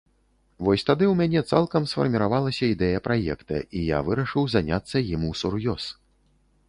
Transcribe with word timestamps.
Вось 0.67 0.85
тады 0.85 1.05
ў 1.09 1.13
мяне 1.19 1.43
цалкам 1.51 1.85
сфарміравалася 1.91 2.63
ідэя 2.77 3.03
праекта 3.09 3.61
і 3.81 3.85
я 3.91 3.99
вырашыў 4.09 4.51
заняцца 4.55 4.97
ім 5.13 5.31
усур'ёз. 5.33 5.83